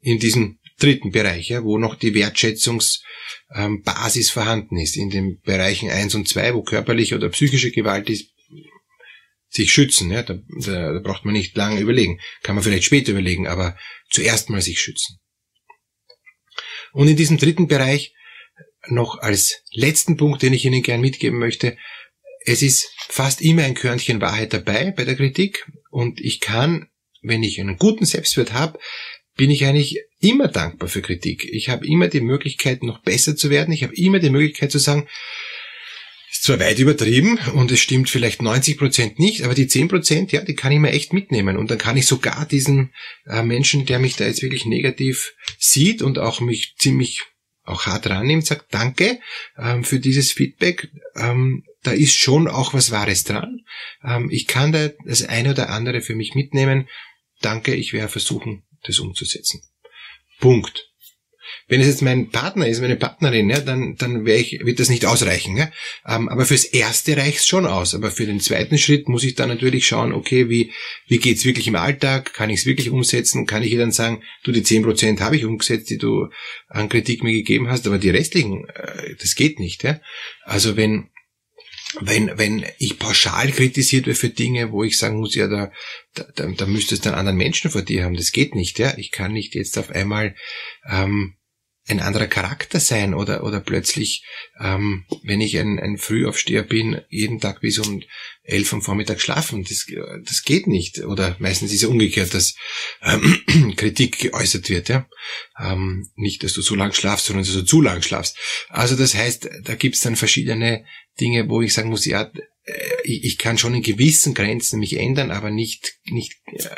In 0.00 0.18
diesem 0.18 0.58
dritten 0.78 1.10
Bereich, 1.10 1.48
ja, 1.48 1.64
wo 1.64 1.78
noch 1.78 1.96
die 1.96 2.14
Wertschätzungsbasis 2.14 4.30
vorhanden 4.30 4.78
ist. 4.78 4.96
In 4.96 5.10
den 5.10 5.40
Bereichen 5.40 5.90
eins 5.90 6.14
und 6.14 6.28
zwei, 6.28 6.54
wo 6.54 6.62
körperliche 6.62 7.16
oder 7.16 7.28
psychische 7.30 7.72
Gewalt 7.72 8.08
ist, 8.08 8.30
sich 9.50 9.72
schützen. 9.72 10.10
Ja, 10.10 10.22
da, 10.22 10.38
da, 10.64 10.92
da 10.92 11.00
braucht 11.00 11.24
man 11.24 11.32
nicht 11.34 11.56
lange 11.56 11.80
überlegen. 11.80 12.20
Kann 12.42 12.54
man 12.54 12.62
vielleicht 12.62 12.84
später 12.84 13.12
überlegen, 13.12 13.46
aber 13.46 13.78
zuerst 14.10 14.50
mal 14.50 14.60
sich 14.62 14.80
schützen. 14.80 15.18
Und 16.98 17.06
in 17.06 17.14
diesem 17.14 17.38
dritten 17.38 17.68
Bereich 17.68 18.12
noch 18.88 19.18
als 19.20 19.62
letzten 19.70 20.16
Punkt, 20.16 20.42
den 20.42 20.52
ich 20.52 20.64
Ihnen 20.64 20.82
gern 20.82 21.00
mitgeben 21.00 21.38
möchte, 21.38 21.76
es 22.44 22.60
ist 22.60 22.92
fast 23.08 23.40
immer 23.40 23.62
ein 23.62 23.74
Körnchen 23.74 24.20
Wahrheit 24.20 24.52
dabei 24.52 24.90
bei 24.90 25.04
der 25.04 25.14
Kritik 25.14 25.64
und 25.92 26.20
ich 26.20 26.40
kann, 26.40 26.88
wenn 27.22 27.44
ich 27.44 27.60
einen 27.60 27.76
guten 27.76 28.04
Selbstwert 28.04 28.52
habe, 28.52 28.80
bin 29.36 29.48
ich 29.48 29.64
eigentlich 29.64 30.00
immer 30.18 30.48
dankbar 30.48 30.88
für 30.88 31.00
Kritik. 31.00 31.44
Ich 31.44 31.68
habe 31.68 31.86
immer 31.86 32.08
die 32.08 32.20
Möglichkeit, 32.20 32.82
noch 32.82 33.00
besser 33.00 33.36
zu 33.36 33.48
werden. 33.48 33.70
Ich 33.70 33.84
habe 33.84 33.94
immer 33.94 34.18
die 34.18 34.30
Möglichkeit 34.30 34.72
zu 34.72 34.80
sagen, 34.80 35.06
ist 36.38 36.44
zwar 36.44 36.60
weit 36.60 36.78
übertrieben 36.78 37.38
und 37.54 37.72
es 37.72 37.80
stimmt 37.80 38.08
vielleicht 38.08 38.42
90 38.42 38.78
Prozent 38.78 39.18
nicht, 39.18 39.42
aber 39.42 39.54
die 39.54 39.66
10 39.66 39.88
Prozent, 39.88 40.30
ja, 40.30 40.40
die 40.40 40.54
kann 40.54 40.70
ich 40.70 40.78
mir 40.78 40.92
echt 40.92 41.12
mitnehmen. 41.12 41.56
Und 41.56 41.70
dann 41.70 41.78
kann 41.78 41.96
ich 41.96 42.06
sogar 42.06 42.46
diesen 42.46 42.92
äh, 43.26 43.42
Menschen, 43.42 43.86
der 43.86 43.98
mich 43.98 44.14
da 44.14 44.24
jetzt 44.24 44.42
wirklich 44.42 44.64
negativ 44.64 45.34
sieht 45.58 46.00
und 46.00 46.18
auch 46.18 46.40
mich 46.40 46.76
ziemlich 46.78 47.24
auch 47.64 47.86
hart 47.86 48.08
rannimmt, 48.08 48.46
sagt 48.46 48.72
Danke 48.72 49.18
ähm, 49.58 49.82
für 49.82 49.98
dieses 49.98 50.30
Feedback. 50.30 50.88
Ähm, 51.16 51.64
da 51.82 51.90
ist 51.90 52.16
schon 52.16 52.46
auch 52.46 52.72
was 52.72 52.92
Wahres 52.92 53.24
dran. 53.24 53.64
Ähm, 54.04 54.28
ich 54.30 54.46
kann 54.46 54.70
da 54.70 54.90
das 55.04 55.24
eine 55.24 55.50
oder 55.50 55.70
andere 55.70 56.02
für 56.02 56.14
mich 56.14 56.36
mitnehmen. 56.36 56.88
Danke, 57.40 57.74
ich 57.74 57.92
werde 57.92 58.12
versuchen, 58.12 58.62
das 58.84 59.00
umzusetzen. 59.00 59.60
Punkt. 60.38 60.87
Wenn 61.66 61.80
es 61.80 61.86
jetzt 61.86 62.02
mein 62.02 62.30
Partner 62.30 62.66
ist, 62.66 62.80
meine 62.80 62.96
Partnerin, 62.96 63.50
ja, 63.50 63.60
dann, 63.60 63.96
dann 63.96 64.26
ich, 64.26 64.60
wird 64.64 64.80
das 64.80 64.88
nicht 64.88 65.04
ausreichen. 65.04 65.56
Ja? 65.56 65.70
Ähm, 66.06 66.28
aber 66.28 66.46
fürs 66.46 66.64
Erste 66.64 67.16
reicht 67.16 67.38
es 67.38 67.46
schon 67.46 67.66
aus. 67.66 67.94
Aber 67.94 68.10
für 68.10 68.26
den 68.26 68.40
zweiten 68.40 68.78
Schritt 68.78 69.08
muss 69.08 69.24
ich 69.24 69.34
dann 69.34 69.48
natürlich 69.48 69.86
schauen, 69.86 70.12
okay, 70.12 70.48
wie, 70.48 70.72
wie 71.06 71.18
geht's 71.18 71.44
wirklich 71.44 71.66
im 71.66 71.76
Alltag? 71.76 72.32
Kann 72.34 72.50
ich 72.50 72.60
es 72.60 72.66
wirklich 72.66 72.90
umsetzen? 72.90 73.46
Kann 73.46 73.62
ich 73.62 73.72
ihr 73.72 73.78
dann 73.78 73.92
sagen, 73.92 74.22
du, 74.44 74.52
die 74.52 74.62
zehn 74.62 74.82
Prozent 74.82 75.20
habe 75.20 75.36
ich 75.36 75.44
umgesetzt, 75.44 75.90
die 75.90 75.98
du 75.98 76.28
an 76.68 76.88
Kritik 76.88 77.22
mir 77.22 77.32
gegeben 77.32 77.68
hast, 77.68 77.86
aber 77.86 77.98
die 77.98 78.10
restlichen, 78.10 78.66
äh, 78.68 79.14
das 79.20 79.34
geht 79.34 79.58
nicht. 79.58 79.82
Ja? 79.82 80.00
Also 80.44 80.76
wenn, 80.76 81.10
wenn, 82.00 82.30
wenn 82.36 82.66
ich 82.78 82.98
pauschal 82.98 83.50
kritisiert 83.50 84.06
werde 84.06 84.18
für 84.18 84.28
Dinge, 84.28 84.72
wo 84.72 84.84
ich 84.84 84.98
sagen 84.98 85.18
muss, 85.18 85.34
ja, 85.34 85.48
da, 85.48 85.72
da, 86.14 86.46
da 86.46 86.66
müsstest 86.66 87.04
du 87.04 87.08
einen 87.08 87.18
anderen 87.18 87.38
Menschen 87.38 87.70
vor 87.70 87.82
dir 87.82 88.04
haben. 88.04 88.16
Das 88.16 88.32
geht 88.32 88.54
nicht, 88.54 88.78
ja. 88.78 88.96
Ich 88.98 89.10
kann 89.10 89.32
nicht 89.32 89.54
jetzt 89.54 89.78
auf 89.78 89.90
einmal 89.90 90.34
ähm, 90.88 91.37
ein 91.88 92.00
anderer 92.00 92.26
Charakter 92.26 92.80
sein 92.80 93.14
oder, 93.14 93.44
oder 93.44 93.60
plötzlich, 93.60 94.24
ähm, 94.60 95.06
wenn 95.22 95.40
ich 95.40 95.58
ein, 95.58 95.78
ein 95.78 95.98
Frühaufsteher 95.98 96.62
bin, 96.62 97.00
jeden 97.08 97.40
Tag 97.40 97.60
bis 97.60 97.78
um 97.78 98.02
elf 98.42 98.72
am 98.72 98.82
Vormittag 98.82 99.20
schlafen. 99.20 99.64
Das, 99.64 99.86
das 100.24 100.42
geht 100.42 100.66
nicht. 100.66 100.98
Oder 101.00 101.36
meistens 101.38 101.72
ist 101.72 101.82
es 101.82 101.88
umgekehrt, 101.88 102.34
dass 102.34 102.54
ähm, 103.02 103.74
Kritik 103.76 104.18
geäußert 104.18 104.68
wird. 104.68 104.88
Ja? 104.88 105.08
Ähm, 105.60 106.10
nicht, 106.16 106.42
dass 106.42 106.54
du 106.54 106.62
so 106.62 106.74
lang 106.74 106.92
schlafst, 106.92 107.26
sondern 107.26 107.44
dass 107.44 107.54
du 107.54 107.64
zu 107.64 107.80
lang 107.80 108.02
schlafst. 108.02 108.36
Also 108.68 108.96
das 108.96 109.14
heißt, 109.14 109.48
da 109.64 109.74
gibt's 109.74 110.00
dann 110.00 110.16
verschiedene 110.16 110.84
Dinge, 111.20 111.48
wo 111.48 111.62
ich 111.62 111.74
sagen 111.74 111.90
muss, 111.90 112.04
ja, 112.04 112.30
äh, 112.64 112.72
ich, 113.04 113.24
ich 113.24 113.38
kann 113.38 113.58
schon 113.58 113.74
in 113.74 113.82
gewissen 113.82 114.34
Grenzen 114.34 114.80
mich 114.80 114.96
ändern, 114.96 115.30
aber 115.30 115.50
nicht, 115.50 115.98
nicht 116.04 116.34
äh, 116.52 116.68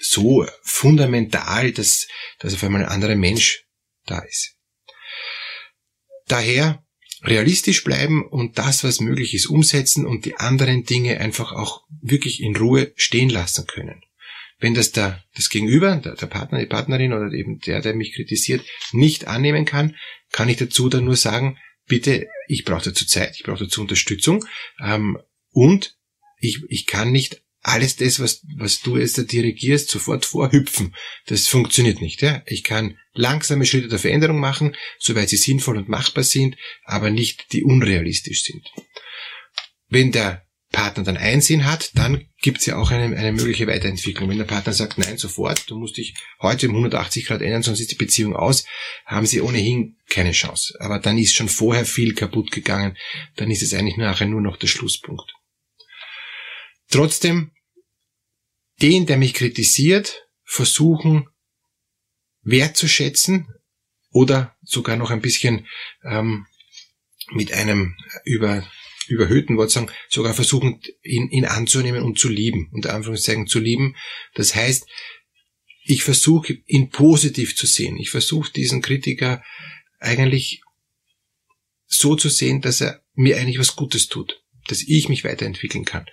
so 0.00 0.46
fundamental, 0.62 1.72
dass, 1.72 2.08
dass 2.38 2.54
auf 2.54 2.64
einmal 2.64 2.82
ein 2.82 2.88
anderer 2.88 3.16
Mensch 3.16 3.64
da 4.06 4.18
ist. 4.20 4.56
Daher 6.26 6.84
realistisch 7.22 7.84
bleiben 7.84 8.26
und 8.26 8.58
das, 8.58 8.82
was 8.84 9.00
möglich 9.00 9.34
ist, 9.34 9.46
umsetzen 9.46 10.06
und 10.06 10.24
die 10.24 10.36
anderen 10.36 10.84
Dinge 10.84 11.20
einfach 11.20 11.52
auch 11.52 11.84
wirklich 12.00 12.42
in 12.42 12.56
Ruhe 12.56 12.92
stehen 12.96 13.28
lassen 13.28 13.66
können. 13.66 14.02
Wenn 14.58 14.74
das 14.74 14.92
der, 14.92 15.24
das 15.34 15.48
Gegenüber, 15.48 15.96
der, 15.96 16.14
der 16.14 16.26
Partner, 16.26 16.58
die 16.58 16.66
Partnerin 16.66 17.12
oder 17.12 17.32
eben 17.32 17.58
der, 17.60 17.80
der 17.80 17.94
mich 17.94 18.14
kritisiert, 18.14 18.64
nicht 18.92 19.26
annehmen 19.26 19.64
kann, 19.64 19.96
kann 20.32 20.48
ich 20.48 20.58
dazu 20.58 20.88
dann 20.88 21.04
nur 21.04 21.16
sagen, 21.16 21.58
bitte, 21.86 22.28
ich 22.46 22.64
brauche 22.64 22.84
dazu 22.84 23.06
Zeit, 23.06 23.34
ich 23.36 23.42
brauche 23.42 23.64
dazu 23.64 23.80
Unterstützung 23.80 24.44
ähm, 24.82 25.18
und 25.50 25.96
ich, 26.38 26.62
ich 26.68 26.86
kann 26.86 27.10
nicht 27.10 27.42
alles 27.62 27.96
das, 27.96 28.20
was, 28.20 28.42
was 28.56 28.80
du 28.80 28.96
jetzt 28.96 29.18
da 29.18 29.22
dirigierst, 29.22 29.90
sofort 29.90 30.24
vorhüpfen. 30.24 30.94
Das 31.26 31.46
funktioniert 31.46 32.00
nicht. 32.00 32.22
Ja? 32.22 32.42
Ich 32.46 32.64
kann 32.64 32.98
langsame 33.12 33.66
Schritte 33.66 33.88
der 33.88 33.98
Veränderung 33.98 34.38
machen, 34.38 34.74
soweit 34.98 35.28
sie 35.28 35.36
sinnvoll 35.36 35.76
und 35.76 35.88
machbar 35.88 36.24
sind, 36.24 36.56
aber 36.84 37.10
nicht 37.10 37.52
die 37.52 37.62
unrealistisch 37.62 38.44
sind. 38.44 38.66
Wenn 39.88 40.12
der 40.12 40.46
Partner 40.72 41.02
dann 41.02 41.16
Einsehen 41.16 41.66
hat, 41.66 41.90
dann 41.94 42.28
gibt 42.40 42.58
es 42.58 42.66
ja 42.66 42.76
auch 42.76 42.92
eine, 42.92 43.16
eine 43.16 43.32
mögliche 43.32 43.66
Weiterentwicklung. 43.66 44.30
Wenn 44.30 44.38
der 44.38 44.44
Partner 44.44 44.72
sagt, 44.72 44.98
nein, 44.98 45.18
sofort, 45.18 45.68
du 45.68 45.76
musst 45.76 45.96
dich 45.96 46.14
heute 46.40 46.68
um 46.68 46.76
180 46.76 47.26
Grad 47.26 47.42
ändern, 47.42 47.64
sonst 47.64 47.80
ist 47.80 47.90
die 47.90 47.96
Beziehung 47.96 48.36
aus, 48.36 48.64
haben 49.04 49.26
sie 49.26 49.40
ohnehin 49.40 49.96
keine 50.08 50.30
Chance. 50.30 50.76
Aber 50.78 51.00
dann 51.00 51.18
ist 51.18 51.34
schon 51.34 51.48
vorher 51.48 51.84
viel 51.84 52.14
kaputt 52.14 52.52
gegangen, 52.52 52.96
dann 53.36 53.50
ist 53.50 53.62
es 53.62 53.74
eigentlich 53.74 53.96
nachher 53.96 54.26
nur 54.26 54.40
noch 54.40 54.56
der 54.56 54.68
Schlusspunkt. 54.68 55.32
Trotzdem, 56.90 57.52
den, 58.82 59.06
der 59.06 59.16
mich 59.16 59.34
kritisiert, 59.34 60.26
versuchen 60.44 61.28
wertzuschätzen 62.42 63.46
oder 64.10 64.56
sogar 64.62 64.96
noch 64.96 65.10
ein 65.10 65.20
bisschen 65.20 65.66
ähm, 66.02 66.46
mit 67.30 67.52
einem 67.52 67.96
über, 68.24 68.66
überhöhten 69.06 69.56
Wort 69.56 69.70
sagen, 69.70 69.90
sogar 70.08 70.34
versuchen, 70.34 70.80
ihn, 71.02 71.28
ihn 71.30 71.44
anzunehmen 71.44 72.02
und 72.02 72.18
zu 72.18 72.28
lieben, 72.28 72.70
unter 72.72 72.94
Anführungszeichen 72.94 73.46
zu 73.46 73.60
lieben. 73.60 73.96
Das 74.34 74.54
heißt, 74.54 74.86
ich 75.84 76.02
versuche, 76.02 76.58
ihn 76.66 76.90
positiv 76.90 77.56
zu 77.56 77.66
sehen. 77.66 77.96
Ich 77.98 78.10
versuche, 78.10 78.52
diesen 78.52 78.82
Kritiker 78.82 79.42
eigentlich 79.98 80.62
so 81.86 82.16
zu 82.16 82.28
sehen, 82.28 82.60
dass 82.60 82.80
er 82.80 83.04
mir 83.14 83.36
eigentlich 83.36 83.58
was 83.58 83.76
Gutes 83.76 84.08
tut, 84.08 84.39
dass 84.70 84.82
ich 84.86 85.08
mich 85.08 85.24
weiterentwickeln 85.24 85.84
kann. 85.84 86.06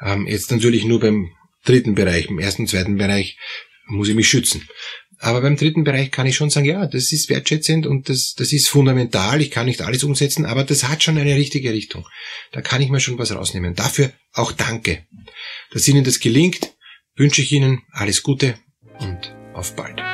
Ähm, 0.00 0.26
jetzt 0.26 0.50
natürlich 0.50 0.84
nur 0.84 1.00
beim 1.00 1.30
dritten 1.64 1.94
Bereich, 1.94 2.26
im 2.26 2.38
ersten, 2.38 2.66
zweiten 2.66 2.96
Bereich 2.96 3.38
muss 3.86 4.08
ich 4.08 4.14
mich 4.14 4.28
schützen. 4.28 4.66
Aber 5.18 5.40
beim 5.40 5.56
dritten 5.56 5.84
Bereich 5.84 6.10
kann 6.10 6.26
ich 6.26 6.36
schon 6.36 6.50
sagen, 6.50 6.66
ja, 6.66 6.86
das 6.86 7.12
ist 7.12 7.30
wertschätzend 7.30 7.86
und 7.86 8.08
das, 8.08 8.34
das 8.36 8.52
ist 8.52 8.68
fundamental. 8.68 9.40
Ich 9.40 9.50
kann 9.50 9.66
nicht 9.66 9.80
alles 9.80 10.04
umsetzen, 10.04 10.44
aber 10.44 10.64
das 10.64 10.84
hat 10.84 11.02
schon 11.02 11.16
eine 11.16 11.36
richtige 11.36 11.72
Richtung. 11.72 12.06
Da 12.52 12.60
kann 12.60 12.82
ich 12.82 12.90
mir 12.90 13.00
schon 13.00 13.18
was 13.18 13.34
rausnehmen. 13.34 13.74
Dafür 13.74 14.12
auch 14.32 14.52
danke. 14.52 15.06
Dass 15.70 15.88
Ihnen 15.88 16.04
das 16.04 16.20
gelingt, 16.20 16.74
wünsche 17.16 17.42
ich 17.42 17.52
Ihnen 17.52 17.82
alles 17.90 18.22
Gute 18.22 18.58
und 18.98 19.34
auf 19.54 19.74
bald. 19.76 20.13